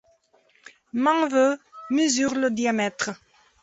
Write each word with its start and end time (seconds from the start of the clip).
Manwë 1.03 1.45
mesure 2.01 2.43
de 2.47 2.55
diamètre. 2.65 3.19